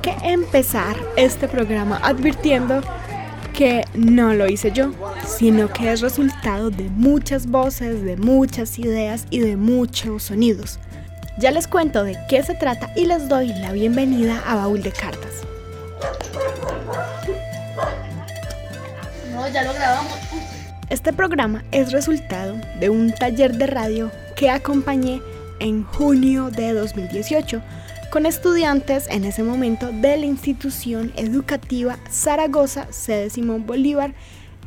que 0.00 0.14
empezar 0.22 0.96
este 1.16 1.48
programa 1.48 2.00
advirtiendo 2.02 2.82
que 3.52 3.84
no 3.94 4.32
lo 4.34 4.48
hice 4.48 4.72
yo, 4.72 4.92
sino 5.26 5.68
que 5.68 5.92
es 5.92 6.00
resultado 6.00 6.70
de 6.70 6.84
muchas 6.90 7.46
voces, 7.46 8.02
de 8.02 8.16
muchas 8.16 8.78
ideas 8.78 9.26
y 9.30 9.40
de 9.40 9.56
muchos 9.56 10.24
sonidos. 10.24 10.78
Ya 11.38 11.50
les 11.50 11.66
cuento 11.66 12.04
de 12.04 12.16
qué 12.28 12.42
se 12.42 12.54
trata 12.54 12.90
y 12.96 13.06
les 13.06 13.28
doy 13.28 13.48
la 13.48 13.72
bienvenida 13.72 14.42
a 14.46 14.56
Baúl 14.56 14.82
de 14.82 14.92
Cartas. 14.92 15.42
No, 19.32 19.48
ya 19.48 19.64
lo 19.64 19.72
grabamos. 19.74 20.12
Este 20.88 21.12
programa 21.12 21.64
es 21.70 21.92
resultado 21.92 22.56
de 22.80 22.90
un 22.90 23.12
taller 23.12 23.56
de 23.56 23.66
radio 23.66 24.10
que 24.36 24.50
acompañé 24.50 25.22
en 25.60 25.84
junio 25.84 26.50
de 26.50 26.72
2018 26.72 27.62
con 28.10 28.26
estudiantes 28.26 29.06
en 29.08 29.24
ese 29.24 29.44
momento 29.44 29.92
de 29.92 30.16
la 30.16 30.26
institución 30.26 31.12
educativa 31.16 31.96
Zaragoza, 32.10 32.92
sede 32.92 33.30
Simón 33.30 33.66
Bolívar, 33.66 34.14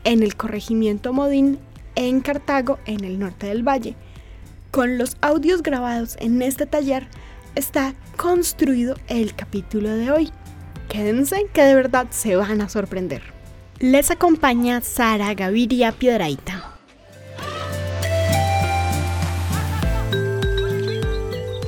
en 0.06 0.24
el 0.24 0.36
corregimiento 0.36 1.12
Modín, 1.12 1.60
en 1.96 2.22
Cartago, 2.22 2.80
en 2.86 3.04
el 3.04 3.20
norte 3.20 3.48
del 3.48 3.68
valle. 3.68 3.96
Con 4.72 4.98
los 4.98 5.18
audios 5.22 5.62
grabados 5.62 6.16
en 6.20 6.42
este 6.42 6.66
taller 6.66 7.08
está 7.56 7.94
construido 8.16 8.96
el 9.08 9.36
capítulo 9.36 9.90
de 9.90 10.12
hoy. 10.12 10.32
Quédense 10.88 11.46
que 11.54 11.64
de 11.64 11.76
verdad 11.76 12.08
se 12.12 12.36
van 12.36 12.62
a 12.62 12.70
sorprender. 12.70 13.22
Les 13.80 14.10
acompaña 14.10 14.82
Sara 14.82 15.34
Gaviria 15.34 15.92
Piedraita. 15.92 16.73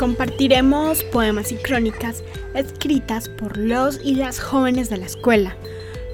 Compartiremos 0.05 1.03
poemas 1.05 1.51
y 1.51 1.55
crónicas 1.55 2.23
escritas 2.53 3.27
por 3.27 3.57
los 3.57 3.99
y 4.03 4.13
las 4.13 4.39
jóvenes 4.39 4.87
de 4.87 4.97
la 4.97 5.07
escuela. 5.07 5.57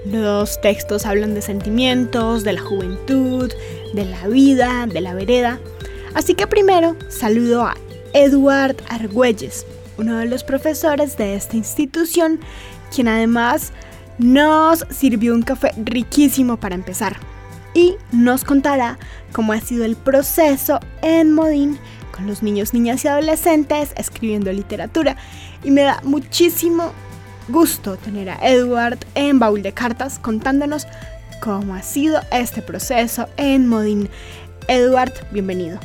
Los 0.05 0.61
textos 0.61 1.05
hablan 1.05 1.33
de 1.33 1.41
sentimientos, 1.41 2.45
de 2.45 2.53
la 2.53 2.61
juventud, 2.61 3.51
de 3.93 4.05
la 4.05 4.29
vida, 4.29 4.87
de 4.87 5.01
la 5.01 5.13
vereda. 5.13 5.59
Así 6.13 6.35
que 6.35 6.47
primero 6.47 6.95
saludo 7.09 7.63
a 7.63 7.75
Eduard 8.13 8.77
Argüelles, 8.87 9.65
uno 9.97 10.19
de 10.19 10.25
los 10.27 10.45
profesores 10.45 11.17
de 11.17 11.35
esta 11.35 11.57
institución, 11.57 12.39
quien 12.95 13.09
además 13.09 13.73
nos 14.19 14.85
sirvió 14.89 15.33
un 15.33 15.41
café 15.41 15.73
riquísimo 15.75 16.55
para 16.55 16.75
empezar 16.75 17.17
y 17.73 17.95
nos 18.13 18.45
contará 18.45 18.97
cómo 19.33 19.51
ha 19.51 19.59
sido 19.59 19.83
el 19.83 19.97
proceso 19.97 20.79
en 21.01 21.33
Modín 21.33 21.77
los 22.27 22.43
niños, 22.43 22.73
niñas 22.73 23.03
y 23.05 23.07
adolescentes 23.07 23.93
escribiendo 23.97 24.51
literatura. 24.51 25.17
Y 25.63 25.71
me 25.71 25.81
da 25.81 25.99
muchísimo 26.03 26.91
gusto 27.47 27.97
tener 27.97 28.29
a 28.29 28.39
Edward 28.41 28.99
en 29.15 29.39
Baúl 29.39 29.61
de 29.61 29.73
Cartas 29.73 30.19
contándonos 30.19 30.87
cómo 31.41 31.75
ha 31.75 31.81
sido 31.81 32.21
este 32.31 32.61
proceso 32.61 33.27
en 33.37 33.67
Modín. 33.67 34.09
Edward, 34.67 35.13
bienvenido. 35.31 35.79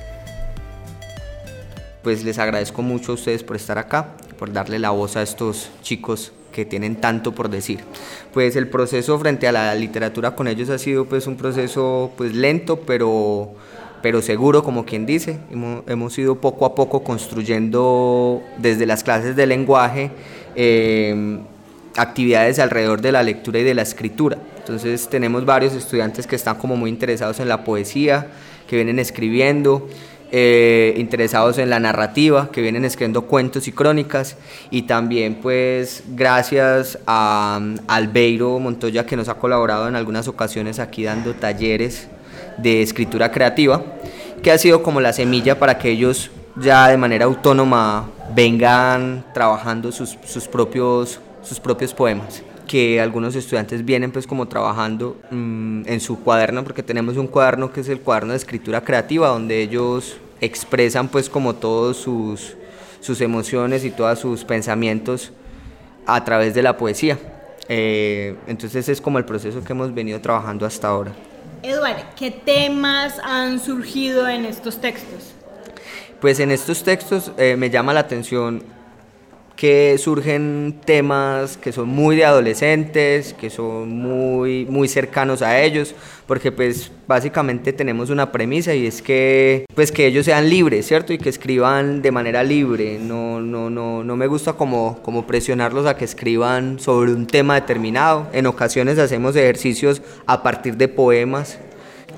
Pues 2.03 2.23
les 2.23 2.39
agradezco 2.39 2.83
mucho 2.83 3.13
a 3.13 3.15
ustedes 3.17 3.43
por 3.43 3.57
estar 3.57 3.79
acá, 3.79 4.11
por 4.39 4.53
darle 4.53 4.79
la 4.79 4.91
voz 4.91 5.17
a 5.17 5.23
estos 5.23 5.71
chicos 5.83 6.33
que 6.53 6.65
tienen 6.65 6.97
tanto 6.97 7.35
por 7.35 7.51
decir. 7.51 7.81
Pues 8.33 8.57
el 8.57 8.69
proceso 8.69 9.19
frente 9.19 9.49
a 9.49 9.53
la 9.53 9.75
literatura 9.75 10.37
con 10.37 10.47
ellos 10.49 10.71
ha 10.71 10.79
sido 10.79 11.07
pues 11.07 11.27
un 11.27 11.37
proceso 11.37 12.13
pues 12.17 12.35
lento, 12.35 12.81
pero 12.81 13.55
pero 14.07 14.23
seguro, 14.23 14.63
como 14.63 14.85
quien 14.85 15.05
dice. 15.05 15.41
Hemos, 15.51 16.17
ido 16.17 16.37
poco 16.37 16.65
a 16.65 16.77
poco 16.77 17.03
construyendo 17.03 18.41
desde 18.57 18.87
las 18.87 19.03
clases 19.03 19.35
de 19.35 19.49
lenguaje 19.49 20.13
em, 20.55 21.41
actividades 21.97 22.61
alrededor 22.61 23.01
de 23.01 23.11
la 23.11 23.25
lectura 23.25 23.59
y 23.59 23.65
de 23.65 23.75
la 23.75 23.83
escritura. 23.83 24.39
Entonces 24.59 25.09
tenemos 25.09 25.45
varios 25.45 25.75
estudiantes 25.75 26.29
que 26.29 26.37
están 26.37 26.57
como 26.57 26.77
muy 26.77 26.89
interesados 26.89 27.41
en 27.41 27.49
la 27.49 27.65
poesía, 27.65 28.29
que 28.69 28.77
vienen 28.77 29.01
escribiendo. 29.01 29.89
Eh, 30.33 30.95
interesados 30.99 31.59
en 31.59 31.71
la 31.71 31.79
narrativa, 31.79 32.51
que 32.53 32.61
vienen 32.61 32.85
escribiendo 32.85 33.23
cuentos 33.23 33.69
y 33.69 33.73
crónicas, 33.73 34.37
y 34.71 34.83
también 34.83 35.37
pues 35.37 36.03
gracias 36.09 36.99
a, 37.07 37.61
a 37.87 37.95
Albeiro 37.95 38.59
Montoya 38.59 39.07
que 39.07 39.17
nos 39.17 39.29
ha 39.29 39.35
colaborado 39.35 39.89
en 39.89 39.95
algunas 39.95 40.27
ocasiones 40.27 40.81
aquí 40.81 41.05
dando 41.05 41.35
talleres 41.35 42.09
de 42.59 42.83
escritura 42.83 43.31
creativa, 43.31 43.83
que 44.43 44.51
ha 44.51 44.59
sido 44.59 44.83
como 44.83 45.01
la 45.01 45.13
semilla 45.13 45.59
para 45.59 45.79
que 45.79 45.91
ellos 45.91 46.31
ya 46.57 46.89
de 46.89 46.97
manera 46.97 47.27
autónoma 47.27 48.09
vengan 48.35 49.25
trabajando 49.35 49.93
sus, 49.93 50.17
propios, 50.51 51.21
sus 51.43 51.61
propios 51.61 51.93
poemas 51.93 52.43
que 52.67 53.01
algunos 53.01 53.37
estudiantes 53.37 53.85
vienen 53.85 54.11
pues 54.11 54.27
como 54.27 54.49
trabajando 54.49 55.17
mm, 55.31 55.83
en 55.87 56.01
su 56.01 56.19
cuaderno 56.21 56.65
porque 56.65 56.83
tenemos 56.83 57.17
un 57.17 57.29
cuaderno 57.29 57.73
que 57.73 57.81
es 57.81 57.89
el 57.89 58.01
cuaderno 58.01 58.33
de 58.33 58.39
escritura 58.39 58.83
creativa 58.83 59.29
donde 59.29 59.63
ellos 59.63 60.17
expresan 60.41 61.09
pues 61.09 61.31
como 61.31 61.55
todos 61.55 61.97
sus, 61.97 62.57
sus 63.01 63.21
emociones 63.21 63.85
y 63.85 63.91
todos 63.91 64.19
sus 64.19 64.45
pensamientos 64.45 65.33
a 66.07 66.25
través 66.25 66.55
de 66.55 66.63
la 66.63 66.77
poesía. 66.77 67.19
Eh, 67.69 68.37
entonces 68.47 68.89
es 68.89 69.01
como 69.01 69.19
el 69.19 69.25
proceso 69.25 69.63
que 69.65 69.73
hemos 69.73 69.93
venido 69.95 70.21
trabajando 70.21 70.67
hasta 70.67 70.89
ahora. 70.89 71.13
Eduardo, 71.67 72.05
¿qué 72.17 72.31
temas 72.31 73.19
han 73.19 73.59
surgido 73.59 74.29
en 74.29 74.45
estos 74.45 74.81
textos? 74.81 75.33
Pues 76.21 76.39
en 76.39 76.53
estos 76.53 76.85
textos 76.85 77.33
eh, 77.39 77.57
me 77.57 77.71
llama 77.71 77.93
la 77.93 78.01
atención 78.01 78.63
que 79.57 79.97
surgen 79.99 80.81
temas 80.85 81.57
que 81.57 81.73
son 81.73 81.89
muy 81.89 82.15
de 82.15 82.27
adolescentes, 82.27 83.33
que 83.33 83.49
son 83.49 83.89
muy, 83.89 84.67
muy 84.67 84.87
cercanos 84.87 85.41
a 85.41 85.61
ellos, 85.63 85.95
porque 86.27 86.53
pues 86.53 86.93
básicamente 87.09 87.73
tenemos 87.73 88.11
una 88.11 88.31
premisa 88.31 88.75
y 88.75 88.87
es 88.87 89.01
que 89.01 89.65
pues 89.75 89.91
que 89.91 90.07
ellos 90.07 90.27
sean 90.27 90.51
libres, 90.51 90.87
¿cierto? 90.87 91.13
Y 91.13 91.19
que 91.19 91.31
escriban 91.31 92.03
de 92.03 92.13
manera 92.13 92.43
libre, 92.43 92.99
no, 93.01 93.41
no, 93.41 93.71
no, 93.71 94.05
no 94.05 94.17
me 94.17 94.27
gusta 94.27 94.53
como, 94.53 95.03
como 95.03 95.27
presionarlos 95.27 95.87
a 95.87 95.97
que 95.97 96.05
escriban 96.05 96.79
sobre 96.79 97.13
un 97.13 97.27
tema 97.27 97.55
determinado, 97.55 98.29
en 98.33 98.47
ocasiones 98.47 98.99
hacemos 98.99 99.35
ejercicios 99.37 100.03
a 100.27 100.43
partir 100.43 100.77
de 100.77 100.89
poemas 100.89 101.59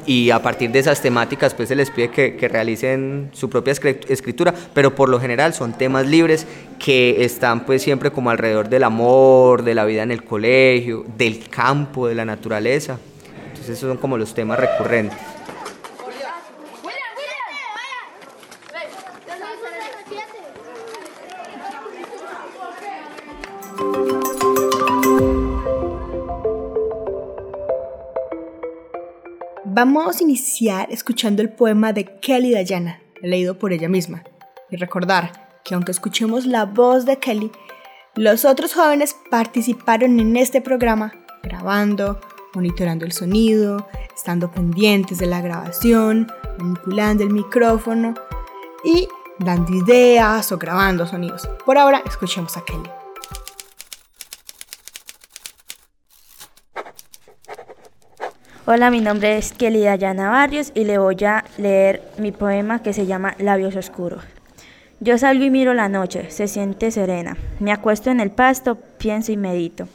y 0.09 0.31
a 0.31 0.41
partir 0.41 0.71
de 0.71 0.79
esas 0.79 1.03
temáticas 1.03 1.53
pues 1.53 1.69
se 1.69 1.77
les 1.77 1.91
pide 1.91 2.09
que, 2.09 2.49
realicen 2.49 3.29
su 3.35 3.51
propia 3.51 3.73
escritura, 3.73 4.55
pero 4.73 4.95
por 4.95 5.11
lo 5.11 5.21
general 5.21 5.53
son 5.53 5.75
temas 5.75 6.07
libres 6.07 6.47
que 6.79 7.23
están 7.27 7.67
pues 7.67 7.83
siempre 7.83 8.11
como 8.11 8.31
alrededor 8.31 8.71
del 8.71 8.85
amor, 8.85 9.65
de 9.65 9.75
la 9.75 9.85
vida 9.85 10.03
en 10.03 10.11
el 10.11 10.25
colegio, 10.25 11.05
del 11.19 11.51
campo, 11.51 12.09
de 12.09 12.15
la 12.15 12.25
naturaleza. 12.25 12.99
Entonces 13.49 13.77
esos 13.77 13.87
son 13.87 13.99
como 13.99 14.17
los 14.17 14.33
temas 14.33 14.59
recurrentes. 14.59 15.38
Vamos 29.81 30.19
a 30.19 30.25
iniciar 30.25 30.89
escuchando 30.91 31.41
el 31.41 31.51
poema 31.51 31.93
de 31.93 32.19
Kelly 32.19 32.51
Dayana, 32.51 33.01
leído 33.23 33.61
por 33.61 33.73
ella 33.73 33.89
misma. 33.89 34.25
Y 34.73 34.77
recordar 34.77 35.61
que 35.65 35.75
aunque 35.75 35.93
escuchemos 35.93 36.47
la 36.47 36.65
voz 36.65 37.05
de 37.05 37.21
Kelly, 37.21 37.53
los 38.17 38.45
otros 38.45 38.75
jóvenes 38.75 39.15
participaron 39.31 40.19
en 40.19 40.37
este 40.37 40.61
programa 40.61 41.13
grabando, 41.45 42.19
monitorando 42.55 43.05
el 43.05 43.13
sonido, 43.13 43.87
estando 44.17 44.51
pendientes 44.51 45.19
de 45.19 45.27
la 45.27 45.41
grabación, 45.41 46.27
manipulando 46.59 47.23
el 47.23 47.31
micrófono 47.31 48.15
y 48.83 49.07
dando 49.39 49.73
ideas 49.73 50.51
o 50.51 50.59
grabando 50.59 51.07
sonidos. 51.07 51.49
Por 51.65 51.79
ahora, 51.79 52.03
escuchemos 52.05 52.57
a 52.57 52.65
Kelly. 52.65 52.98
Hola, 58.71 58.91
mi 58.91 59.01
nombre 59.01 59.39
es 59.39 59.55
Kelly 59.55 59.85
Dayana 59.85 60.29
Barrios 60.29 60.73
y 60.75 60.85
le 60.85 60.99
voy 60.99 61.17
a 61.25 61.43
leer 61.57 62.03
mi 62.19 62.33
poema 62.33 62.83
que 62.83 62.93
se 62.93 63.07
llama 63.07 63.35
Labios 63.39 63.75
Oscuros. 63.77 64.23
Yo 65.01 65.17
salgo 65.17 65.43
y 65.43 65.49
miro 65.49 65.73
la 65.73 65.89
noche, 65.89 66.31
se 66.31 66.49
siente 66.49 66.91
serena. 66.91 67.39
Me 67.61 67.73
acuesto 67.73 68.11
en 68.11 68.21
el 68.21 68.31
pasto, 68.31 68.75
pienso 68.75 69.33
y 69.33 69.39
medito. 69.39 69.89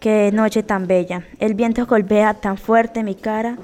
Qué 0.00 0.32
noche 0.32 0.64
tan 0.64 0.88
bella. 0.88 1.22
El 1.38 1.54
viento 1.54 1.86
golpea 1.86 2.34
tan 2.34 2.58
fuerte 2.58 3.04
mi 3.04 3.14
cara, 3.14 3.58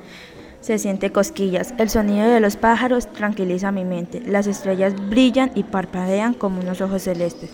se 0.60 0.78
siente 0.78 1.10
cosquillas. 1.10 1.74
El 1.78 1.90
sonido 1.90 2.30
de 2.30 2.38
los 2.38 2.54
pájaros 2.54 3.12
tranquiliza 3.12 3.72
mi 3.72 3.84
mente. 3.84 4.20
Las 4.20 4.46
estrellas 4.46 4.94
brillan 5.08 5.50
y 5.56 5.64
parpadean 5.64 6.34
como 6.34 6.60
unos 6.60 6.80
ojos 6.80 7.02
celestes. 7.02 7.50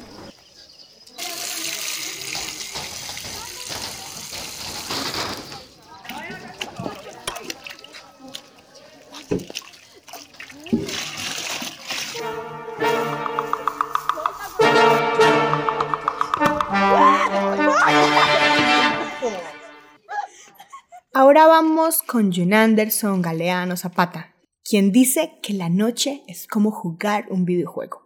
Ahora 21.39 21.63
vamos 21.63 22.03
con 22.03 22.33
John 22.35 22.53
Anderson 22.53 23.23
Galeano 23.23 23.77
Zapata, 23.77 24.35
quien 24.69 24.91
dice 24.91 25.39
que 25.41 25.53
la 25.53 25.69
noche 25.69 26.25
es 26.27 26.49
como 26.49 26.73
jugar 26.73 27.27
un 27.31 27.45
videojuego. 27.45 28.03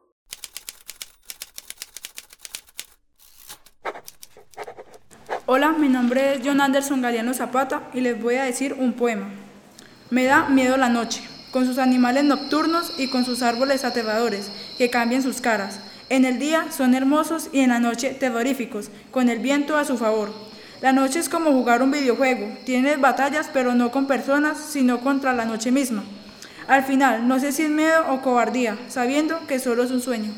Hola, 5.47 5.73
mi 5.73 5.89
nombre 5.89 6.35
es 6.35 6.43
John 6.45 6.61
Anderson 6.61 7.01
Galeano 7.01 7.33
Zapata 7.33 7.89
y 7.95 8.03
les 8.03 8.21
voy 8.21 8.35
a 8.35 8.45
decir 8.45 8.75
un 8.79 8.93
poema. 8.93 9.31
Me 10.11 10.25
da 10.25 10.51
miedo 10.51 10.77
la 10.77 10.91
noche, 10.91 11.23
con 11.53 11.65
sus 11.65 11.79
animales 11.79 12.25
nocturnos 12.25 12.93
y 12.99 13.09
con 13.09 13.25
sus 13.25 13.41
árboles 13.41 13.85
aterradores 13.85 14.53
que 14.77 14.91
cambian 14.91 15.23
sus 15.23 15.41
caras. 15.41 15.81
En 16.11 16.27
el 16.27 16.39
día 16.39 16.71
son 16.71 16.93
hermosos 16.95 17.49
y 17.51 17.61
en 17.61 17.71
la 17.71 17.79
noche 17.79 18.11
terroríficos, 18.11 18.91
con 19.11 19.31
el 19.31 19.39
viento 19.39 19.79
a 19.79 19.87
su 19.87 19.97
favor. 19.97 20.52
La 20.83 20.93
noche 20.93 21.21
es 21.21 21.29
como 21.29 21.53
jugar 21.53 21.81
un 21.81 21.93
videojuego, 21.93 22.49
tienes 22.65 23.01
batallas 23.01 23.49
pero 23.53 23.73
no 23.73 23.93
con 23.93 24.09
personas, 24.09 24.59
sino 24.59 24.99
contra 24.99 25.33
la 25.33 25.45
noche 25.45 25.71
misma. 25.71 26.03
Al 26.67 26.83
final, 26.83 27.29
no 27.29 27.39
sé 27.39 27.53
si 27.53 27.63
es 27.63 27.71
miedo 27.71 28.05
o 28.09 28.21
cobardía, 28.21 28.77
sabiendo 28.89 29.47
que 29.47 29.61
solo 29.61 29.85
es 29.85 29.93
un 29.93 30.01
sueño. 30.01 30.33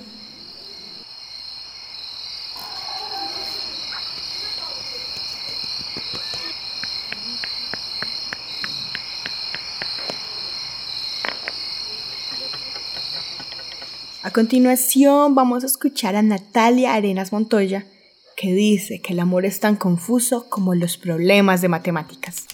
A 14.22 14.30
continuación 14.30 15.34
vamos 15.34 15.62
a 15.62 15.66
escuchar 15.66 16.16
a 16.16 16.22
Natalia 16.22 16.92
Arenas 16.92 17.32
Montoya, 17.32 17.86
que 18.36 18.52
dice 18.52 19.00
que 19.00 19.12
el 19.12 19.20
amor 19.20 19.44
es 19.44 19.60
tan 19.60 19.76
confuso 19.76 20.48
como 20.48 20.74
los 20.74 20.96
problemas 20.96 21.60
de 21.60 21.68
matemáticas. 21.68 22.46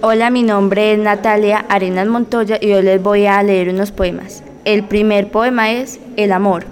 Hola, 0.00 0.30
mi 0.30 0.42
nombre 0.42 0.92
es 0.92 0.98
Natalia 0.98 1.64
Arenas 1.68 2.06
Montoya 2.06 2.58
y 2.60 2.72
hoy 2.72 2.82
les 2.82 3.02
voy 3.02 3.26
a 3.26 3.42
leer 3.42 3.70
unos 3.70 3.90
poemas. 3.90 4.42
El 4.64 4.84
primer 4.84 5.30
poema 5.30 5.72
es 5.72 5.98
El 6.16 6.32
amor. 6.32 6.66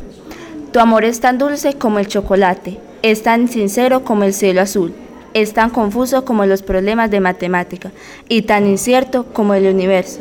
Tu 0.73 0.81
amor 0.81 1.05
es 1.05 1.21
tan 1.21 1.39
dulce 1.39 1.75
como 1.75 1.99
el 1.99 2.09
chocolate, 2.09 2.79
es 3.03 3.23
tan 3.23 3.49
sincero 3.49 4.05
como 4.05 4.25
el 4.25 4.33
cielo 4.33 4.63
azul, 4.63 4.95
es 5.35 5.53
tan 5.53 5.71
confuso 5.71 6.25
como 6.25 6.47
los 6.47 6.63
problemas 6.63 7.11
de 7.11 7.21
matemática 7.21 7.93
y 8.29 8.43
tan 8.43 8.67
incierto 8.67 9.25
como 9.33 9.55
el 9.55 9.67
universo. 9.67 10.21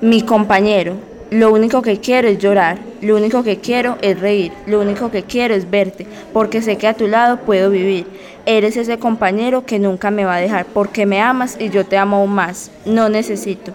Mi 0.00 0.22
compañero, 0.22 0.96
lo 1.30 1.52
único 1.52 1.82
que 1.82 1.98
quiero 1.98 2.28
es 2.28 2.38
llorar, 2.38 2.78
lo 3.00 3.16
único 3.16 3.42
que 3.42 3.58
quiero 3.58 3.98
es 4.00 4.20
reír, 4.20 4.52
lo 4.66 4.80
único 4.80 5.10
que 5.10 5.24
quiero 5.24 5.54
es 5.54 5.70
verte, 5.70 6.06
porque 6.32 6.62
sé 6.62 6.76
que 6.76 6.86
a 6.86 6.94
tu 6.94 7.08
lado 7.08 7.38
puedo 7.38 7.70
vivir. 7.70 8.06
Eres 8.46 8.76
ese 8.76 8.98
compañero 8.98 9.66
que 9.66 9.78
nunca 9.78 10.10
me 10.10 10.24
va 10.24 10.36
a 10.36 10.40
dejar, 10.40 10.66
porque 10.66 11.04
me 11.04 11.20
amas 11.20 11.56
y 11.58 11.70
yo 11.70 11.84
te 11.84 11.96
amo 11.96 12.18
aún 12.18 12.32
más. 12.32 12.70
No 12.84 13.08
necesito. 13.08 13.72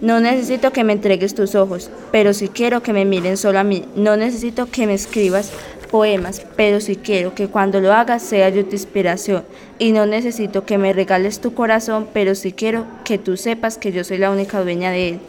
No 0.00 0.18
necesito 0.18 0.72
que 0.72 0.82
me 0.82 0.94
entregues 0.94 1.34
tus 1.34 1.54
ojos, 1.54 1.90
pero 2.10 2.32
sí 2.32 2.48
quiero 2.48 2.82
que 2.82 2.92
me 2.92 3.04
miren 3.04 3.36
solo 3.36 3.58
a 3.58 3.64
mí. 3.64 3.84
No 3.94 4.16
necesito 4.16 4.66
que 4.66 4.86
me 4.86 4.94
escribas 4.94 5.52
poemas, 5.90 6.44
pero 6.56 6.80
sí 6.80 6.96
quiero 6.96 7.34
que 7.34 7.48
cuando 7.48 7.80
lo 7.80 7.92
hagas 7.92 8.22
sea 8.22 8.48
yo 8.48 8.64
tu 8.64 8.72
inspiración. 8.72 9.44
Y 9.78 9.92
no 9.92 10.06
necesito 10.06 10.64
que 10.64 10.78
me 10.78 10.92
regales 10.92 11.40
tu 11.40 11.54
corazón, 11.54 12.08
pero 12.12 12.34
sí 12.34 12.52
quiero 12.52 12.86
que 13.04 13.18
tú 13.18 13.36
sepas 13.36 13.78
que 13.78 13.92
yo 13.92 14.02
soy 14.02 14.18
la 14.18 14.30
única 14.30 14.60
dueña 14.62 14.90
de 14.90 15.08
él 15.10 15.20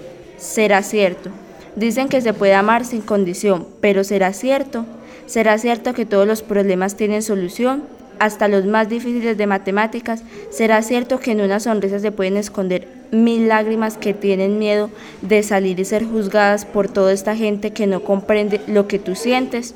será 0.41 0.81
cierto. 0.81 1.29
Dicen 1.75 2.09
que 2.09 2.21
se 2.21 2.33
puede 2.33 2.53
amar 2.53 2.85
sin 2.85 3.01
condición, 3.01 3.65
pero 3.79 4.03
¿será 4.03 4.33
cierto? 4.33 4.85
¿Será 5.25 5.57
cierto 5.57 5.93
que 5.93 6.05
todos 6.05 6.27
los 6.27 6.41
problemas 6.41 6.97
tienen 6.97 7.21
solución? 7.21 7.83
Hasta 8.19 8.47
los 8.47 8.65
más 8.65 8.89
difíciles 8.89 9.37
de 9.37 9.47
matemáticas, 9.47 10.23
¿será 10.51 10.81
cierto 10.81 11.19
que 11.19 11.31
en 11.31 11.41
una 11.41 11.59
sonrisa 11.59 11.99
se 11.99 12.11
pueden 12.11 12.37
esconder 12.37 12.87
mil 13.11 13.47
lágrimas 13.47 13.97
que 13.97 14.13
tienen 14.13 14.59
miedo 14.59 14.89
de 15.21 15.41
salir 15.43 15.79
y 15.79 15.85
ser 15.85 16.05
juzgadas 16.05 16.65
por 16.65 16.87
toda 16.87 17.13
esta 17.13 17.35
gente 17.35 17.71
que 17.71 17.87
no 17.87 18.03
comprende 18.03 18.61
lo 18.67 18.87
que 18.87 18.99
tú 18.99 19.15
sientes? 19.15 19.73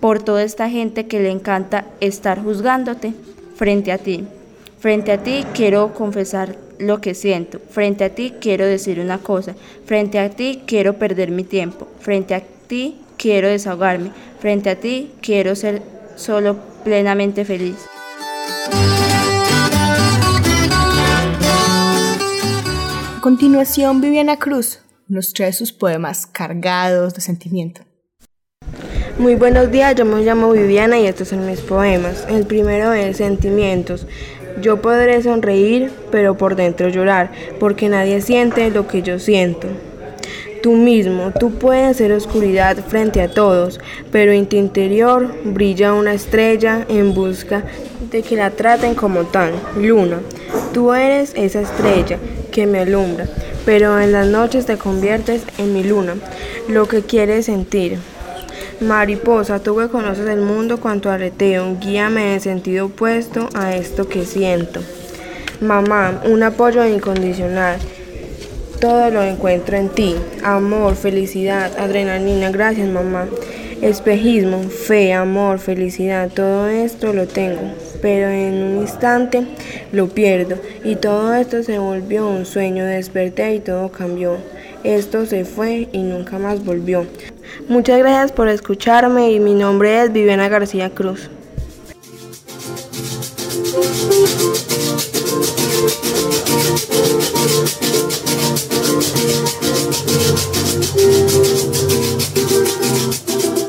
Por 0.00 0.22
toda 0.22 0.42
esta 0.42 0.68
gente 0.68 1.06
que 1.06 1.18
le 1.18 1.30
encanta 1.30 1.86
estar 2.00 2.42
juzgándote 2.42 3.14
frente 3.56 3.90
a 3.90 3.98
ti. 3.98 4.26
Frente 4.78 5.10
a 5.10 5.22
ti 5.22 5.44
quiero 5.54 5.92
confesar 5.92 6.67
lo 6.78 7.00
que 7.00 7.14
siento. 7.14 7.60
Frente 7.70 8.04
a 8.04 8.14
ti 8.14 8.34
quiero 8.40 8.66
decir 8.66 9.00
una 9.00 9.18
cosa. 9.18 9.54
Frente 9.84 10.18
a 10.18 10.30
ti 10.30 10.62
quiero 10.66 10.94
perder 10.94 11.30
mi 11.30 11.44
tiempo. 11.44 11.88
Frente 12.00 12.34
a 12.34 12.40
ti 12.40 12.98
quiero 13.16 13.48
desahogarme. 13.48 14.12
Frente 14.40 14.70
a 14.70 14.76
ti 14.76 15.12
quiero 15.20 15.54
ser 15.54 15.82
solo 16.16 16.56
plenamente 16.84 17.44
feliz. 17.44 17.76
A 23.16 23.20
continuación, 23.20 24.00
Viviana 24.00 24.38
Cruz 24.38 24.80
nos 25.08 25.32
trae 25.32 25.52
sus 25.52 25.72
poemas 25.72 26.26
cargados 26.26 27.14
de 27.14 27.20
sentimiento. 27.20 27.82
Muy 29.18 29.34
buenos 29.34 29.72
días, 29.72 29.96
yo 29.96 30.04
me 30.04 30.22
llamo 30.22 30.52
Viviana 30.52 30.96
y 31.00 31.06
estos 31.06 31.28
son 31.28 31.44
mis 31.44 31.60
poemas. 31.60 32.24
El 32.28 32.46
primero 32.46 32.92
es 32.92 33.16
Sentimientos. 33.16 34.06
Yo 34.60 34.82
podré 34.82 35.22
sonreír, 35.22 35.90
pero 36.10 36.36
por 36.36 36.56
dentro 36.56 36.88
llorar, 36.88 37.30
porque 37.60 37.88
nadie 37.88 38.20
siente 38.20 38.70
lo 38.70 38.86
que 38.86 39.02
yo 39.02 39.18
siento. 39.18 39.68
Tú 40.62 40.72
mismo, 40.72 41.32
tú 41.38 41.52
puedes 41.52 41.98
ser 41.98 42.12
oscuridad 42.12 42.76
frente 42.88 43.22
a 43.22 43.30
todos, 43.30 43.78
pero 44.10 44.32
en 44.32 44.46
tu 44.46 44.56
interior 44.56 45.32
brilla 45.44 45.92
una 45.92 46.14
estrella 46.14 46.84
en 46.88 47.14
busca 47.14 47.64
de 48.10 48.22
que 48.22 48.36
la 48.36 48.50
traten 48.50 48.94
como 48.94 49.24
tal, 49.24 49.52
luna. 49.76 50.18
Tú 50.72 50.92
eres 50.92 51.32
esa 51.36 51.60
estrella 51.60 52.18
que 52.50 52.66
me 52.66 52.80
alumbra, 52.80 53.28
pero 53.64 54.00
en 54.00 54.10
las 54.10 54.26
noches 54.26 54.66
te 54.66 54.76
conviertes 54.76 55.44
en 55.58 55.72
mi 55.72 55.84
luna, 55.84 56.16
lo 56.68 56.88
que 56.88 57.02
quieres 57.02 57.46
sentir. 57.46 57.98
Mariposa, 58.80 59.58
tú 59.58 59.76
que 59.76 59.88
conoces 59.88 60.28
el 60.28 60.40
mundo 60.40 60.78
cuanto 60.78 61.10
aleteo, 61.10 61.76
guíame 61.80 62.34
en 62.34 62.40
sentido 62.40 62.86
opuesto 62.86 63.48
a 63.54 63.74
esto 63.74 64.08
que 64.08 64.24
siento. 64.24 64.80
Mamá, 65.60 66.22
un 66.24 66.44
apoyo 66.44 66.86
incondicional. 66.86 67.80
Todo 68.80 69.10
lo 69.10 69.24
encuentro 69.24 69.76
en 69.76 69.88
ti. 69.88 70.14
Amor, 70.44 70.94
felicidad, 70.94 71.76
adrenalina. 71.76 72.52
Gracias, 72.52 72.88
mamá. 72.88 73.26
Espejismo, 73.82 74.62
fe, 74.62 75.12
amor, 75.12 75.58
felicidad. 75.58 76.30
Todo 76.32 76.68
esto 76.68 77.12
lo 77.12 77.26
tengo. 77.26 77.72
Pero 78.00 78.28
en 78.28 78.54
un 78.54 78.82
instante 78.82 79.44
lo 79.90 80.06
pierdo. 80.08 80.54
Y 80.84 80.94
todo 80.94 81.34
esto 81.34 81.64
se 81.64 81.80
volvió 81.80 82.28
un 82.28 82.46
sueño. 82.46 82.84
Desperté 82.84 83.56
y 83.56 83.58
todo 83.58 83.90
cambió. 83.90 84.36
Esto 84.84 85.26
se 85.26 85.44
fue 85.44 85.88
y 85.90 86.02
nunca 86.02 86.38
más 86.38 86.64
volvió. 86.64 87.04
Muchas 87.66 87.98
gracias 87.98 88.32
por 88.32 88.48
escucharme 88.48 89.32
y 89.32 89.40
mi 89.40 89.54
nombre 89.54 90.02
es 90.02 90.12
Viviana 90.12 90.48
García 90.48 90.90
Cruz. 90.90 91.28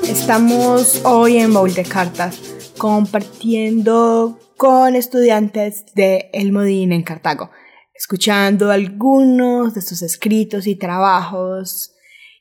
Estamos 0.08 1.02
hoy 1.04 1.38
en 1.38 1.54
Baúl 1.54 1.74
de 1.74 1.84
Cartas 1.84 2.40
compartiendo 2.78 4.40
con 4.56 4.96
estudiantes 4.96 5.86
de 5.96 6.30
El 6.32 6.52
Modín 6.52 6.94
en 6.94 7.04
Cartago, 7.04 7.50
escuchando 7.94 8.72
algunos 8.72 9.74
de 9.74 9.82
sus 9.82 10.02
escritos 10.04 10.68
y 10.68 10.76
trabajos. 10.76 11.96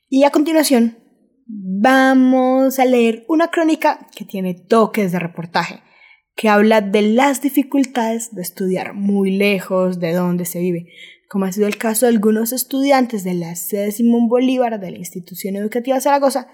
Y 0.07 0.23
a 0.23 0.29
continuación 0.29 1.08
vamos 1.49 2.77
a 2.77 2.85
leer 2.85 3.25
una 3.27 3.47
crónica 3.47 4.07
que 4.15 4.23
tiene 4.23 4.53
toques 4.53 5.11
de 5.11 5.19
reportaje, 5.19 5.81
que 6.35 6.47
habla 6.47 6.81
de 6.81 7.01
las 7.01 7.41
dificultades 7.41 8.35
de 8.35 8.43
estudiar 8.43 8.93
muy 8.93 9.31
lejos 9.31 9.99
de 9.99 10.13
donde 10.13 10.45
se 10.45 10.59
vive, 10.59 10.85
como 11.27 11.45
ha 11.45 11.51
sido 11.51 11.67
el 11.67 11.77
caso 11.77 12.05
de 12.05 12.11
algunos 12.13 12.53
estudiantes 12.53 13.23
de 13.23 13.33
la 13.33 13.55
sede 13.55 13.91
Simón 13.91 14.29
Bolívar 14.29 14.79
de 14.79 14.91
la 14.91 14.97
Institución 14.97 15.55
Educativa 15.55 15.99
Zaragoza 15.99 16.47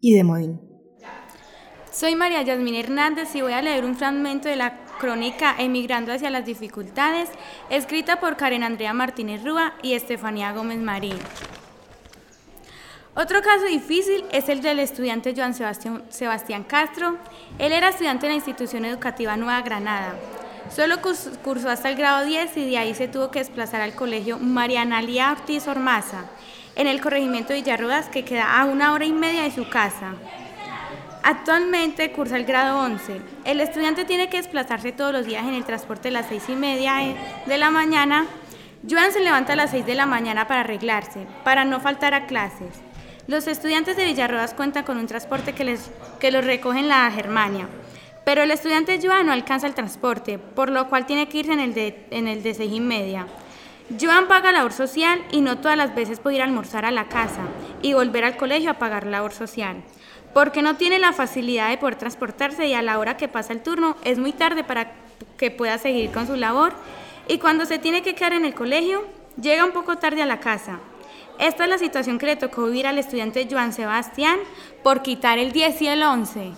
y 0.00 0.14
de 0.14 0.24
Modín. 0.24 0.60
Soy 1.92 2.14
María 2.14 2.42
Yasmín 2.42 2.74
Hernández 2.74 3.34
y 3.34 3.42
voy 3.42 3.52
a 3.52 3.62
leer 3.62 3.84
un 3.84 3.96
fragmento 3.96 4.48
de 4.48 4.56
la 4.56 4.84
crónica 4.98 5.54
Emigrando 5.58 6.12
hacia 6.12 6.30
las 6.30 6.46
dificultades, 6.46 7.28
escrita 7.70 8.20
por 8.20 8.36
Karen 8.36 8.62
Andrea 8.62 8.92
Martínez 8.94 9.42
Rúa 9.44 9.74
y 9.82 9.92
Estefanía 9.92 10.52
Gómez 10.52 10.78
Marín. 10.78 11.18
Otro 13.20 13.42
caso 13.42 13.64
difícil 13.64 14.24
es 14.30 14.48
el 14.48 14.62
del 14.62 14.78
estudiante 14.78 15.34
Joan 15.36 15.52
Sebastián, 15.52 16.62
Castro. 16.62 17.16
Él 17.58 17.72
era 17.72 17.88
estudiante 17.88 18.26
en 18.26 18.30
la 18.30 18.36
institución 18.36 18.84
educativa 18.84 19.36
Nueva 19.36 19.60
Granada. 19.62 20.14
Solo 20.70 20.98
cursó 21.42 21.68
hasta 21.68 21.90
el 21.90 21.96
grado 21.96 22.24
10 22.24 22.56
y 22.58 22.70
de 22.70 22.78
ahí 22.78 22.94
se 22.94 23.08
tuvo 23.08 23.32
que 23.32 23.40
desplazar 23.40 23.80
al 23.80 23.96
colegio 23.96 24.38
Mariana 24.38 25.02
Lía 25.02 25.32
Ortiz 25.32 25.66
Ormaza, 25.66 26.26
en 26.76 26.86
el 26.86 27.00
corregimiento 27.00 27.48
de 27.48 27.58
Villarrodas, 27.62 28.08
que 28.08 28.24
queda 28.24 28.56
a 28.56 28.66
una 28.66 28.92
hora 28.92 29.04
y 29.04 29.12
media 29.12 29.42
de 29.42 29.50
su 29.50 29.68
casa. 29.68 30.12
Actualmente 31.24 32.12
cursa 32.12 32.36
el 32.36 32.44
grado 32.44 32.78
11. 32.78 33.20
El 33.44 33.60
estudiante 33.60 34.04
tiene 34.04 34.28
que 34.28 34.36
desplazarse 34.36 34.92
todos 34.92 35.12
los 35.12 35.26
días 35.26 35.42
en 35.44 35.54
el 35.54 35.64
transporte 35.64 36.06
a 36.06 36.12
las 36.12 36.26
6 36.28 36.50
y 36.50 36.54
media 36.54 36.94
de 37.46 37.58
la 37.58 37.72
mañana. 37.72 38.26
Joan 38.88 39.10
se 39.10 39.18
levanta 39.18 39.54
a 39.54 39.56
las 39.56 39.72
6 39.72 39.86
de 39.86 39.96
la 39.96 40.06
mañana 40.06 40.46
para 40.46 40.60
arreglarse, 40.60 41.26
para 41.42 41.64
no 41.64 41.80
faltar 41.80 42.14
a 42.14 42.26
clases. 42.26 42.87
Los 43.28 43.46
estudiantes 43.46 43.98
de 43.98 44.06
Villarrodas 44.06 44.54
cuentan 44.54 44.84
con 44.84 44.96
un 44.96 45.06
transporte 45.06 45.52
que, 45.52 45.62
les, 45.62 45.90
que 46.18 46.30
los 46.30 46.46
recoge 46.46 46.78
en 46.78 46.88
la 46.88 47.10
Germania, 47.10 47.68
pero 48.24 48.42
el 48.42 48.50
estudiante 48.50 48.98
Joan 49.02 49.26
no 49.26 49.32
alcanza 49.32 49.66
el 49.66 49.74
transporte, 49.74 50.38
por 50.38 50.70
lo 50.70 50.88
cual 50.88 51.04
tiene 51.04 51.28
que 51.28 51.36
irse 51.36 51.52
en 51.52 51.60
el 51.60 51.74
de, 51.74 52.06
en 52.10 52.26
el 52.26 52.42
de 52.42 52.54
6 52.54 52.72
y 52.72 52.80
media. 52.80 53.26
Joan 54.00 54.28
paga 54.28 54.50
labor 54.50 54.72
social 54.72 55.22
y 55.30 55.42
no 55.42 55.58
todas 55.58 55.76
las 55.76 55.94
veces 55.94 56.20
puede 56.20 56.36
ir 56.36 56.40
a 56.40 56.46
almorzar 56.46 56.86
a 56.86 56.90
la 56.90 57.08
casa 57.08 57.42
y 57.82 57.92
volver 57.92 58.24
al 58.24 58.38
colegio 58.38 58.70
a 58.70 58.78
pagar 58.78 59.06
labor 59.06 59.32
social 59.32 59.82
porque 60.32 60.62
no 60.62 60.76
tiene 60.76 60.98
la 60.98 61.12
facilidad 61.12 61.68
de 61.68 61.76
poder 61.76 61.96
transportarse 61.96 62.66
y 62.66 62.72
a 62.72 62.80
la 62.80 62.98
hora 62.98 63.18
que 63.18 63.28
pasa 63.28 63.52
el 63.52 63.62
turno 63.62 63.96
es 64.04 64.18
muy 64.18 64.32
tarde 64.32 64.64
para 64.64 64.92
que 65.36 65.50
pueda 65.50 65.76
seguir 65.76 66.12
con 66.12 66.26
su 66.26 66.36
labor 66.36 66.72
y 67.26 67.38
cuando 67.38 67.66
se 67.66 67.78
tiene 67.78 68.02
que 68.02 68.14
quedar 68.14 68.32
en 68.32 68.46
el 68.46 68.54
colegio 68.54 69.04
llega 69.40 69.64
un 69.66 69.72
poco 69.72 69.98
tarde 69.98 70.22
a 70.22 70.26
la 70.26 70.40
casa. 70.40 70.78
Esta 71.38 71.64
es 71.64 71.70
la 71.70 71.78
situación 71.78 72.18
que 72.18 72.26
le 72.26 72.36
tocó 72.36 72.66
vivir 72.66 72.86
al 72.86 72.98
estudiante 72.98 73.46
Joan 73.48 73.72
Sebastián 73.72 74.38
por 74.82 75.02
quitar 75.02 75.38
el 75.38 75.52
10 75.52 75.82
y 75.82 75.86
el 75.86 76.02
11. 76.02 76.52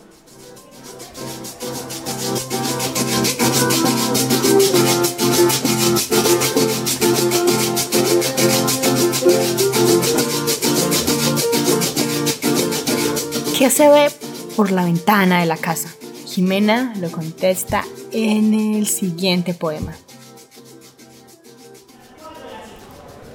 ¿Qué 13.59 13.69
se 13.69 13.91
ve 13.91 14.11
por 14.57 14.73
la 14.73 14.85
ventana 14.85 15.41
de 15.41 15.47
la 15.47 15.59
casa? 15.59 15.95
Jimena 16.25 16.95
lo 16.99 17.11
contesta 17.13 17.85
en 18.13 18.55
el 18.55 18.87
siguiente 18.87 19.53
poema. 19.53 19.95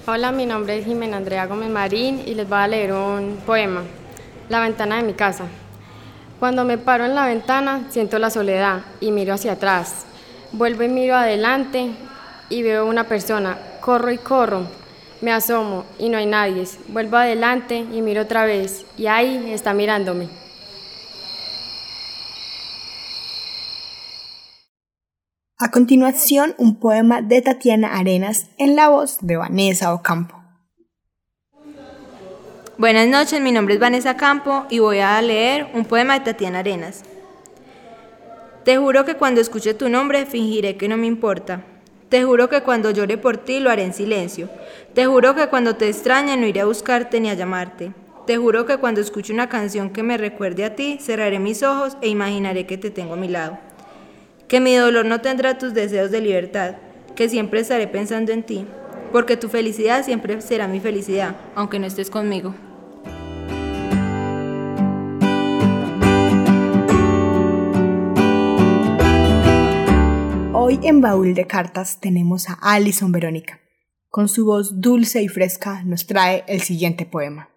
Hola, 0.07 0.31
mi 0.31 0.45
nombre 0.45 0.77
es 0.77 0.85
Jimena 0.85 1.17
Andrea 1.17 1.47
Gómez 1.47 1.71
Marín 1.71 2.21
y 2.27 2.35
les 2.35 2.47
voy 2.47 2.59
a 2.59 2.67
leer 2.67 2.93
un 2.93 3.37
poema, 3.43 3.81
La 4.49 4.59
ventana 4.59 4.97
de 4.97 5.01
mi 5.01 5.13
casa. 5.13 5.45
Cuando 6.39 6.63
me 6.63 6.77
paro 6.77 7.05
en 7.05 7.15
la 7.15 7.25
ventana 7.25 7.87
siento 7.89 8.19
la 8.19 8.29
soledad 8.29 8.81
y 8.99 9.09
miro 9.09 9.33
hacia 9.33 9.53
atrás. 9.53 10.05
Vuelvo 10.51 10.83
y 10.83 10.89
miro 10.89 11.15
adelante 11.15 11.89
y 12.49 12.61
veo 12.61 12.85
una 12.85 13.05
persona. 13.05 13.57
Corro 13.81 14.11
y 14.11 14.19
corro, 14.19 14.67
me 15.21 15.31
asomo 15.31 15.85
y 15.97 16.09
no 16.09 16.19
hay 16.19 16.27
nadie. 16.27 16.65
Vuelvo 16.89 17.17
adelante 17.17 17.77
y 17.77 18.03
miro 18.03 18.21
otra 18.21 18.45
vez 18.45 18.85
y 18.99 19.07
ahí 19.07 19.51
está 19.51 19.73
mirándome. 19.73 20.44
A 25.57 25.71
continuación, 25.71 26.53
un 26.57 26.81
poema 26.81 27.21
de 27.21 27.41
Tatiana 27.41 27.97
Arenas 27.97 28.49
en 28.57 28.75
la 28.75 28.89
voz 28.89 29.19
de 29.21 29.37
Vanessa 29.37 29.93
Ocampo. 29.93 30.43
Buenas 32.77 33.07
noches, 33.07 33.39
mi 33.39 33.53
nombre 33.53 33.75
es 33.75 33.79
Vanessa 33.79 34.17
Campo 34.17 34.65
y 34.69 34.79
voy 34.79 34.99
a 34.99 35.21
leer 35.21 35.67
un 35.73 35.85
poema 35.85 36.19
de 36.19 36.25
Tatiana 36.25 36.59
Arenas. 36.59 37.05
Te 38.65 38.75
juro 38.75 39.05
que 39.05 39.15
cuando 39.15 39.39
escuche 39.39 39.73
tu 39.73 39.87
nombre 39.87 40.25
fingiré 40.25 40.75
que 40.75 40.89
no 40.89 40.97
me 40.97 41.07
importa. 41.07 41.63
Te 42.09 42.25
juro 42.25 42.49
que 42.49 42.59
cuando 42.59 42.91
llore 42.91 43.17
por 43.17 43.37
ti 43.37 43.61
lo 43.61 43.69
haré 43.69 43.85
en 43.85 43.93
silencio. 43.93 44.49
Te 44.93 45.05
juro 45.05 45.35
que 45.35 45.47
cuando 45.47 45.77
te 45.77 45.87
extrañe 45.87 46.35
no 46.35 46.47
iré 46.47 46.59
a 46.59 46.65
buscarte 46.65 47.21
ni 47.21 47.29
a 47.29 47.33
llamarte. 47.33 47.93
Te 48.27 48.35
juro 48.35 48.65
que 48.65 48.75
cuando 48.75 48.99
escuche 48.99 49.31
una 49.31 49.47
canción 49.47 49.91
que 49.91 50.03
me 50.03 50.17
recuerde 50.17 50.65
a 50.65 50.75
ti, 50.75 50.97
cerraré 50.99 51.39
mis 51.39 51.63
ojos 51.63 51.95
e 52.01 52.09
imaginaré 52.09 52.65
que 52.65 52.77
te 52.77 52.91
tengo 52.91 53.13
a 53.13 53.17
mi 53.17 53.29
lado. 53.29 53.57
Que 54.47 54.59
mi 54.59 54.75
dolor 54.75 55.05
no 55.05 55.21
tendrá 55.21 55.57
tus 55.57 55.73
deseos 55.73 56.11
de 56.11 56.21
libertad, 56.21 56.75
que 57.15 57.29
siempre 57.29 57.61
estaré 57.61 57.87
pensando 57.87 58.31
en 58.31 58.43
ti, 58.43 58.65
porque 59.11 59.37
tu 59.37 59.49
felicidad 59.49 60.05
siempre 60.05 60.39
será 60.41 60.67
mi 60.67 60.79
felicidad, 60.79 61.35
aunque 61.55 61.79
no 61.79 61.87
estés 61.87 62.09
conmigo. 62.09 62.53
Hoy 70.53 70.79
en 70.83 71.01
Baúl 71.01 71.33
de 71.33 71.45
Cartas 71.47 71.99
tenemos 71.99 72.49
a 72.49 72.53
Alison 72.61 73.11
Verónica 73.11 73.59
con 74.15 74.29
su 74.29 74.45
voz 74.45 74.79
dulce 74.79 75.21
y 75.21 75.27
fresca, 75.27 75.83
nos 75.83 76.07
trae 76.07 76.45
el 76.47 76.61
siguiente 76.61 77.05
poema. 77.05 77.49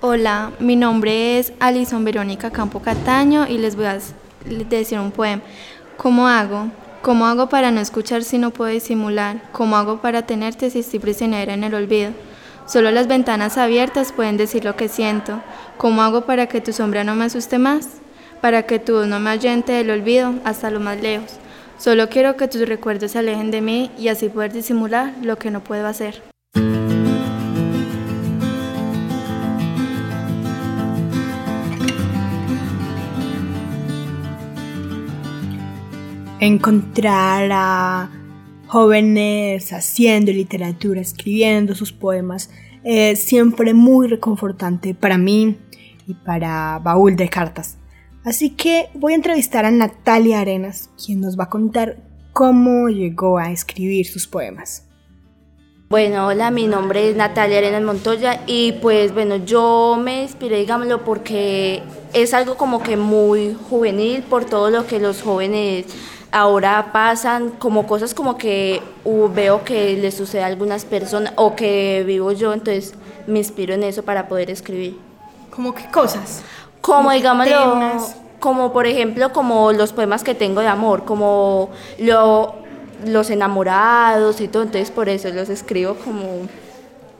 Hola, 0.00 0.52
mi 0.58 0.74
nombre 0.74 1.38
es 1.38 1.52
Alison 1.60 2.02
Verónica 2.02 2.50
Campo 2.50 2.80
Cataño 2.80 3.46
y 3.46 3.58
les 3.58 3.76
voy 3.76 3.84
a 3.84 3.92
decir 4.44 4.98
un 4.98 5.10
poema. 5.10 5.42
¿Cómo 5.96 6.28
hago? 6.28 6.68
¿Cómo 7.02 7.26
hago 7.26 7.48
para 7.48 7.70
no 7.70 7.80
escuchar 7.80 8.24
si 8.24 8.38
no 8.38 8.50
puedo 8.50 8.70
disimular? 8.70 9.42
¿Cómo 9.52 9.76
hago 9.76 10.00
para 10.00 10.22
tenerte 10.22 10.70
si 10.70 10.78
estoy 10.80 11.00
prisionera 11.00 11.52
en 11.52 11.64
el 11.64 11.74
olvido? 11.74 12.12
Solo 12.66 12.90
las 12.90 13.08
ventanas 13.08 13.58
abiertas 13.58 14.12
pueden 14.12 14.36
decir 14.38 14.64
lo 14.64 14.74
que 14.74 14.88
siento. 14.88 15.42
¿Cómo 15.76 16.02
hago 16.02 16.22
para 16.22 16.46
que 16.46 16.62
tu 16.62 16.72
sombra 16.72 17.04
no 17.04 17.14
me 17.14 17.26
asuste 17.26 17.58
más? 17.58 17.88
Para 18.40 18.62
que 18.62 18.78
tu 18.78 18.94
voz 18.94 19.06
no 19.06 19.20
me 19.20 19.30
ahuyente 19.30 19.72
del 19.72 19.90
olvido 19.90 20.34
hasta 20.44 20.70
lo 20.70 20.80
más 20.80 21.00
lejos. 21.00 21.32
Solo 21.78 22.08
quiero 22.08 22.36
que 22.36 22.48
tus 22.48 22.66
recuerdos 22.66 23.12
se 23.12 23.18
alejen 23.18 23.50
de 23.50 23.60
mí 23.60 23.90
y 23.98 24.08
así 24.08 24.28
poder 24.28 24.52
disimular 24.52 25.12
lo 25.22 25.36
que 25.36 25.50
no 25.50 25.60
puedo 25.62 25.86
hacer. 25.86 26.33
Encontrar 36.40 37.48
a 37.52 38.10
jóvenes 38.66 39.72
haciendo 39.72 40.32
literatura, 40.32 41.00
escribiendo 41.00 41.74
sus 41.74 41.92
poemas, 41.92 42.50
es 42.82 43.22
siempre 43.22 43.72
muy 43.72 44.08
reconfortante 44.08 44.94
para 44.94 45.16
mí 45.16 45.56
y 46.06 46.14
para 46.14 46.80
Baúl 46.80 47.14
de 47.14 47.28
Cartas. 47.28 47.78
Así 48.24 48.50
que 48.50 48.88
voy 48.94 49.12
a 49.12 49.16
entrevistar 49.16 49.64
a 49.64 49.70
Natalia 49.70 50.40
Arenas, 50.40 50.90
quien 51.04 51.20
nos 51.20 51.38
va 51.38 51.44
a 51.44 51.50
contar 51.50 51.98
cómo 52.32 52.88
llegó 52.88 53.38
a 53.38 53.52
escribir 53.52 54.06
sus 54.06 54.26
poemas. 54.26 54.88
Bueno, 55.88 56.26
hola, 56.26 56.50
mi 56.50 56.66
nombre 56.66 57.08
es 57.08 57.16
Natalia 57.16 57.58
Arenas 57.58 57.82
Montoya 57.82 58.40
y 58.46 58.72
pues 58.72 59.14
bueno, 59.14 59.36
yo 59.36 59.96
me 60.02 60.22
inspiré, 60.22 60.58
digámoslo, 60.58 61.04
porque 61.04 61.82
es 62.12 62.34
algo 62.34 62.56
como 62.56 62.82
que 62.82 62.96
muy 62.96 63.54
juvenil 63.70 64.22
por 64.22 64.44
todo 64.44 64.70
lo 64.70 64.86
que 64.86 64.98
los 64.98 65.22
jóvenes 65.22 65.86
ahora 66.34 66.90
pasan, 66.92 67.50
como 67.50 67.86
cosas 67.86 68.12
como 68.12 68.36
que 68.36 68.82
uh, 69.04 69.28
veo 69.28 69.62
que 69.62 69.96
les 69.96 70.16
sucede 70.16 70.42
a 70.42 70.46
algunas 70.46 70.84
personas 70.84 71.32
o 71.36 71.54
que 71.54 72.02
vivo 72.04 72.32
yo, 72.32 72.52
entonces 72.52 72.94
me 73.28 73.38
inspiro 73.38 73.72
en 73.72 73.84
eso 73.84 74.02
para 74.02 74.26
poder 74.26 74.50
escribir. 74.50 74.98
¿Cómo 75.54 75.72
qué 75.72 75.88
cosas? 75.92 76.42
Como, 76.80 77.12
digámoslo, 77.12 77.98
como 78.40 78.72
por 78.72 78.88
ejemplo, 78.88 79.32
como 79.32 79.70
los 79.70 79.92
poemas 79.92 80.24
que 80.24 80.34
tengo 80.34 80.60
de 80.60 80.66
amor, 80.66 81.04
como 81.04 81.70
lo, 82.00 82.56
los 83.06 83.30
enamorados 83.30 84.40
y 84.40 84.48
todo, 84.48 84.64
entonces 84.64 84.90
por 84.90 85.08
eso 85.08 85.28
los 85.30 85.48
escribo 85.48 85.94
como... 85.94 86.48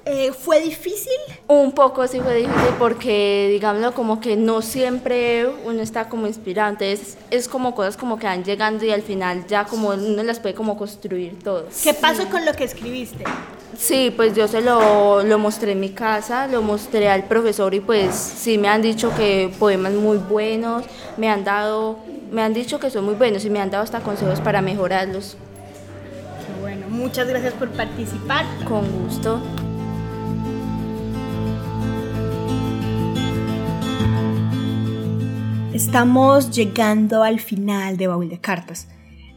Eh, 0.06 0.32
¿Fue 0.32 0.60
difícil? 0.60 1.12
Un 1.48 1.72
poco 1.72 2.06
sí 2.06 2.20
fue 2.20 2.36
difícil 2.36 2.74
porque, 2.78 3.48
digámoslo, 3.50 3.94
como 3.94 4.20
que 4.20 4.36
no 4.36 4.60
siempre 4.60 5.46
uno 5.64 5.80
está 5.80 6.10
como 6.10 6.26
inspirado, 6.26 6.70
entonces 6.70 7.16
es 7.30 7.48
como 7.48 7.74
cosas 7.74 7.96
como 7.96 8.18
que 8.18 8.26
van 8.26 8.44
llegando 8.44 8.84
y 8.84 8.90
al 8.90 9.00
final 9.00 9.46
ya 9.46 9.64
como 9.64 9.88
uno 9.90 10.22
las 10.22 10.40
puede 10.40 10.54
como 10.54 10.76
construir 10.76 11.38
todo. 11.42 11.68
¿Qué 11.82 11.94
pasó 11.94 12.28
con 12.28 12.44
lo 12.44 12.52
que 12.52 12.64
escribiste? 12.64 13.24
Sí, 13.78 14.12
pues 14.14 14.34
yo 14.34 14.46
se 14.46 14.60
lo, 14.60 15.22
lo, 15.22 15.38
mostré 15.38 15.72
en 15.72 15.80
mi 15.80 15.90
casa, 15.90 16.46
lo 16.48 16.60
mostré 16.60 17.08
al 17.08 17.24
profesor 17.24 17.74
y 17.74 17.80
pues 17.80 18.14
sí 18.14 18.58
me 18.58 18.68
han 18.68 18.82
dicho 18.82 19.10
que 19.16 19.50
poemas 19.58 19.94
muy 19.94 20.18
buenos, 20.18 20.84
me 21.16 21.30
han 21.30 21.44
dado, 21.44 21.98
me 22.30 22.42
han 22.42 22.52
dicho 22.52 22.78
que 22.78 22.90
son 22.90 23.06
muy 23.06 23.14
buenos 23.14 23.44
y 23.44 23.50
me 23.50 23.60
han 23.60 23.70
dado 23.70 23.82
hasta 23.82 24.00
consejos 24.00 24.40
para 24.40 24.60
mejorarlos. 24.60 25.38
Qué 26.46 26.60
bueno, 26.60 26.88
muchas 26.88 27.26
gracias 27.26 27.54
por 27.54 27.70
participar. 27.70 28.44
Con 28.68 28.84
gusto. 29.02 29.40
Estamos 35.74 36.52
llegando 36.52 37.24
al 37.24 37.40
final 37.40 37.96
de 37.96 38.06
Baúl 38.06 38.28
de 38.28 38.40
Cartas. 38.40 38.86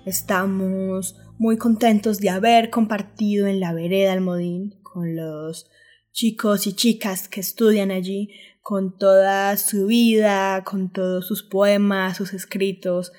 Estamos 0.06 1.16
muy 1.40 1.58
contentos 1.58 2.20
de 2.20 2.30
haber 2.30 2.70
compartido 2.70 3.48
en 3.48 3.60
la 3.60 3.74
vereda 3.74 4.14
Almodín 4.14 4.80
con 4.84 5.16
los 5.16 5.68
chicos 6.12 6.68
y 6.68 6.74
chicas 6.74 7.28
que 7.28 7.40
estudian 7.40 7.90
allí, 7.90 8.30
con 8.62 9.00
toda 9.00 9.58
su 9.58 9.88
vida, 9.88 10.64
con 10.64 10.92
todos 10.92 11.26
sus 11.26 11.42
poemas, 11.42 12.18
sus 12.18 12.36
escritos. 12.36 13.14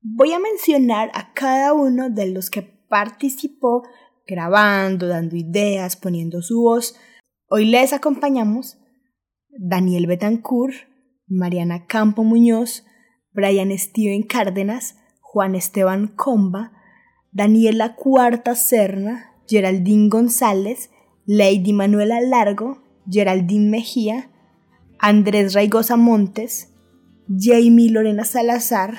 Voy 0.00 0.32
a 0.32 0.40
mencionar 0.40 1.12
a 1.14 1.32
cada 1.32 1.74
uno 1.74 2.10
de 2.10 2.32
los 2.32 2.50
que 2.50 2.62
participó 2.62 3.84
grabando, 4.26 5.06
dando 5.06 5.36
ideas, 5.36 5.94
poniendo 5.94 6.42
su 6.42 6.62
voz. 6.62 6.96
Hoy 7.48 7.66
les 7.66 7.92
acompañamos 7.92 8.78
Daniel 9.48 10.08
Betancourt, 10.08 10.74
Mariana 11.26 11.86
Campo 11.86 12.24
Muñoz, 12.24 12.84
Brian 13.32 13.76
Steven 13.76 14.22
Cárdenas, 14.22 14.96
Juan 15.20 15.54
Esteban 15.54 16.08
Comba, 16.08 16.72
Daniela 17.32 17.96
Cuarta 17.96 18.54
Serna, 18.54 19.32
Geraldine 19.48 20.08
González, 20.08 20.90
Lady 21.26 21.72
Manuela 21.72 22.20
Largo, 22.20 22.82
Geraldine 23.10 23.70
Mejía, 23.70 24.30
Andrés 24.98 25.54
Raigosa 25.54 25.96
Montes, 25.96 26.72
Jamie 27.28 27.90
Lorena 27.90 28.24
Salazar, 28.24 28.94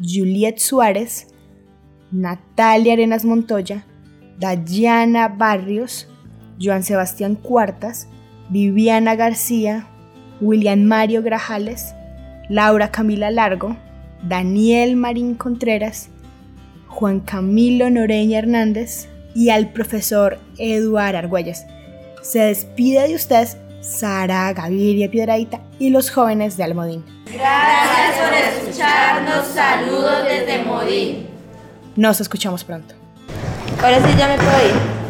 Juliet 0.00 0.58
Suárez, 0.58 1.28
Natalia 2.10 2.94
Arenas 2.94 3.24
Montoya, 3.24 3.86
Dayana 4.38 5.28
Barrios, 5.28 6.08
Joan 6.60 6.82
Sebastián 6.82 7.36
Cuartas, 7.36 8.08
Viviana 8.50 9.14
García, 9.14 9.88
William 10.40 10.82
Mario 10.82 11.22
Grajales, 11.22 11.94
Laura 12.48 12.90
Camila 12.90 13.30
Largo, 13.30 13.76
Daniel 14.22 14.96
Marín 14.96 15.34
Contreras, 15.34 16.08
Juan 16.88 17.20
Camilo 17.20 17.90
Noreña 17.90 18.38
Hernández 18.38 19.08
y 19.34 19.50
al 19.50 19.72
profesor 19.72 20.38
Eduardo 20.58 21.18
Argüelles. 21.18 21.66
Se 22.22 22.40
despide 22.40 23.08
de 23.08 23.14
ustedes 23.14 23.58
Sara 23.80 24.52
Gaviria 24.52 25.10
Piedradita 25.10 25.60
y 25.78 25.90
los 25.90 26.10
jóvenes 26.10 26.56
de 26.56 26.64
Almodín. 26.64 27.04
Gracias 27.32 28.16
por 28.18 28.34
escucharnos. 28.34 29.46
Saludos 29.46 30.24
desde 30.24 30.64
Modín. 30.64 31.26
Nos 31.94 32.20
escuchamos 32.20 32.64
pronto. 32.64 32.94
Ahora 33.82 33.98
sí 33.98 34.14
ya 34.18 34.28
me 34.28 34.36
puedo 34.36 34.68
ir. 34.68 35.05